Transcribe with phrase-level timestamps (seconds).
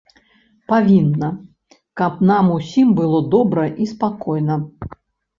[0.71, 1.27] Павінна,
[2.01, 4.57] каб нам усім было добра і спакойна.